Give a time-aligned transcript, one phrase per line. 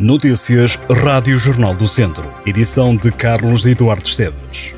[0.00, 2.32] Notícias Rádio Jornal do Centro.
[2.46, 4.74] Edição de Carlos Eduardo Esteves.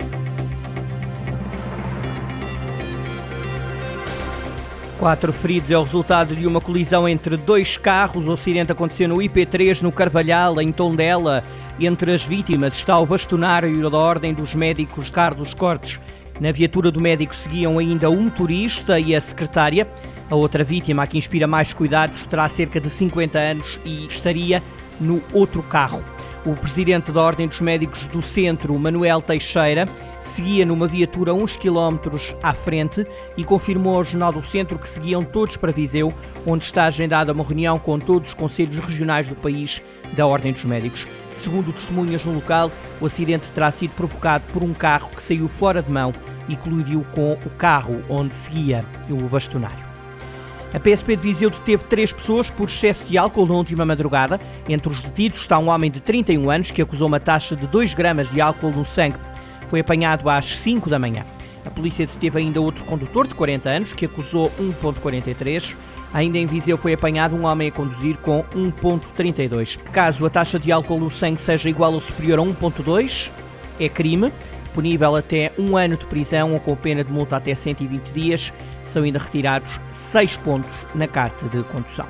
[4.99, 8.27] Quatro feridos é o resultado de uma colisão entre dois carros.
[8.27, 11.45] O acidente aconteceu no IP3, no Carvalhal, em Tondela.
[11.79, 16.01] Entre as vítimas está o bastonário da Ordem dos Médicos Carlos Cortes.
[16.41, 19.87] Na viatura do médico seguiam ainda um turista e a secretária.
[20.29, 24.61] A outra vítima, a que inspira mais cuidados, terá cerca de 50 anos e estaria
[25.03, 26.03] no outro carro.
[26.45, 29.89] O presidente da Ordem dos Médicos do Centro, Manuel Teixeira,
[30.21, 33.07] seguia numa viatura uns quilómetros à frente
[33.37, 36.13] e confirmou ao Jornal do Centro que seguiam todos para Viseu,
[36.45, 39.85] onde está agendada uma reunião com todos os conselhos regionais do país
[40.15, 41.07] da Ordem dos Médicos.
[41.31, 45.81] Segundo testemunhas no local, o acidente terá sido provocado por um carro que saiu fora
[45.81, 46.13] de mão
[46.49, 49.92] e colidiu com o carro onde seguia o bastonário.
[50.75, 54.41] A PSP de Viseu deteve três pessoas por excesso de álcool na última madrugada.
[54.67, 57.93] Entre os detidos está um homem de 31 anos que acusou uma taxa de 2
[57.93, 59.19] gramas de álcool no sangue.
[59.67, 61.27] Foi apanhado às 5 da manhã.
[61.65, 65.77] A polícia deteve ainda outro condutor de 40 anos que acusou 1.43.
[66.15, 69.77] Ainda em Viseu foi apanhado um homem a conduzir com 1.32.
[69.93, 73.31] Caso a taxa de álcool no sangue seja igual ou superior a 1.2,
[73.79, 74.33] é crime
[74.73, 78.53] punível até um ano de prisão ou com pena de multa até 120 dias.
[78.85, 82.07] São ainda retirados seis pontos na carta de condução.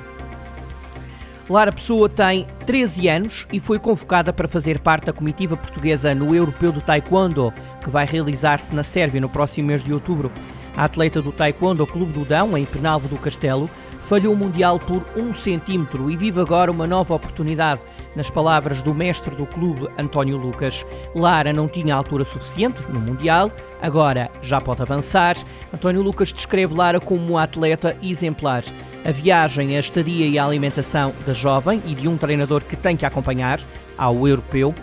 [1.49, 6.33] Lara Pessoa tem 13 anos e foi convocada para fazer parte da comitiva portuguesa no
[6.33, 10.31] Europeu do Taekwondo, que vai realizar-se na Sérvia no próximo mês de outubro.
[10.75, 15.05] A atleta do Taekwondo Clube do Dão, em Penalvo do Castelo, falhou o Mundial por
[15.17, 17.81] um centímetro e vive agora uma nova oportunidade.
[18.15, 23.51] Nas palavras do mestre do clube, António Lucas, Lara não tinha altura suficiente no Mundial,
[23.81, 25.35] agora já pode avançar.
[25.73, 28.63] António Lucas descreve Lara como uma atleta exemplar.
[29.03, 32.95] A viagem, a estadia e a alimentação da jovem e de um treinador que tem
[32.95, 33.59] que acompanhar
[33.97, 34.73] ao europeu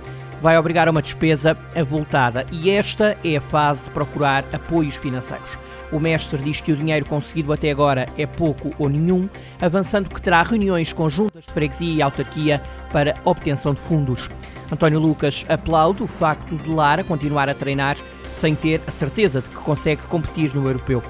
[0.40, 5.58] vai obrigar a uma despesa avultada e esta é a fase de procurar apoios financeiros.
[5.92, 9.28] O mestre diz que o dinheiro conseguido até agora é pouco ou nenhum,
[9.60, 14.30] avançando que terá reuniões conjuntas de freguesia e autarquia para obtenção de fundos.
[14.70, 17.96] António Lucas aplaude o facto de Lara continuar a treinar
[18.28, 21.02] sem ter a certeza de que consegue competir no europeu.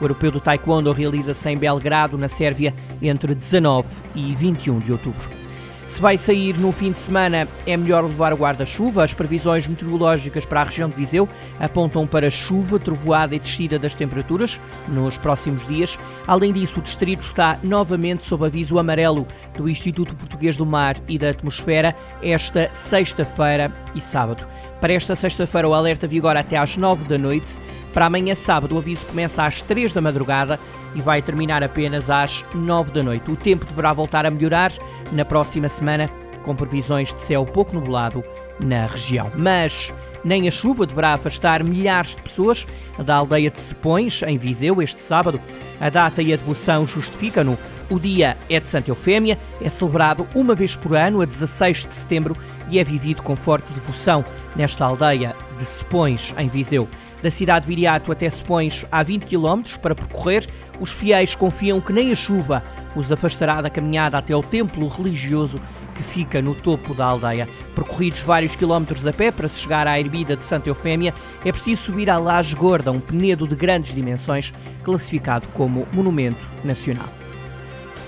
[0.00, 5.47] O europeu do Taekwondo realiza-se em Belgrado, na Sérvia, entre 19 e 21 de outubro.
[5.88, 9.02] Se vai sair no fim de semana, é melhor levar guarda-chuva.
[9.02, 11.26] As previsões meteorológicas para a região de Viseu
[11.58, 15.98] apontam para chuva, trovoada e descida das temperaturas nos próximos dias.
[16.26, 19.26] Além disso, o distrito está novamente sob aviso amarelo
[19.56, 24.46] do Instituto Português do Mar e da Atmosfera esta sexta-feira e sábado.
[24.82, 27.58] Para esta sexta-feira, o alerta vigora até às nove da noite.
[27.92, 30.58] Para amanhã, sábado, o aviso começa às três da madrugada
[30.94, 33.30] e vai terminar apenas às nove da noite.
[33.30, 34.72] O tempo deverá voltar a melhorar
[35.12, 36.10] na próxima semana,
[36.42, 38.22] com previsões de céu pouco nublado
[38.60, 39.30] na região.
[39.36, 39.92] Mas
[40.24, 42.66] nem a chuva deverá afastar milhares de pessoas
[43.04, 45.40] da aldeia de Sepões, em Viseu, este sábado.
[45.80, 47.58] A data e a devoção justificam-no.
[47.90, 51.94] O dia é de Santa Eufémia, é celebrado uma vez por ano, a 16 de
[51.94, 52.36] setembro,
[52.68, 54.24] e é vivido com forte devoção
[54.54, 56.88] nesta aldeia de Sepões, em Viseu.
[57.22, 60.46] Da cidade de Viriato até Sepões há 20 km para percorrer.
[60.80, 62.62] Os fiéis confiam que nem a chuva
[62.94, 65.60] os afastará da caminhada até o templo religioso
[65.94, 67.48] que fica no topo da aldeia.
[67.74, 71.12] Percorridos vários quilómetros a pé para se chegar à ermida de Santa Eufémia,
[71.44, 77.17] é preciso subir à Laje Gorda, um penedo de grandes dimensões, classificado como Monumento Nacional.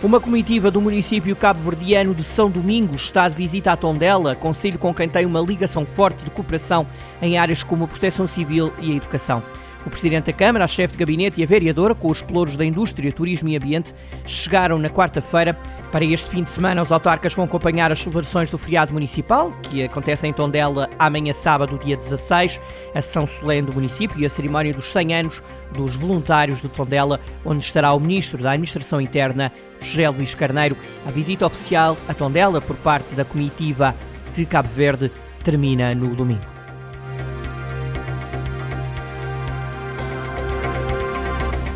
[0.03, 4.95] Uma comitiva do município cabo-verdiano de São Domingos está de visita à Tondela, conselho com
[4.95, 6.87] quem tem uma ligação forte de cooperação
[7.21, 9.43] em áreas como a proteção civil e a educação.
[9.87, 12.65] O Presidente da Câmara, a chefe de gabinete e a vereadora, com os pelouros da
[12.65, 13.95] indústria, turismo e ambiente,
[14.27, 15.55] chegaram na quarta-feira.
[15.91, 19.83] Para este fim de semana, os autarcas vão acompanhar as celebrações do feriado municipal, que
[19.83, 22.61] acontece em Tondela amanhã sábado, dia 16,
[22.95, 25.43] a sessão solene do município e a cerimónia dos 100 anos
[25.73, 30.77] dos voluntários de Tondela, onde estará o Ministro da Administração Interna, José Luís Carneiro.
[31.07, 33.95] A visita oficial a Tondela por parte da comitiva
[34.35, 35.11] de Cabo Verde
[35.43, 36.50] termina no domingo.